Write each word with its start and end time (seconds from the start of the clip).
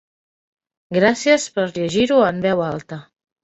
Gràcies 0.97 1.47
per 1.59 1.67
llegir-ho 1.77 2.21
en 2.33 2.43
veu 2.51 2.69
alta. 2.73 3.03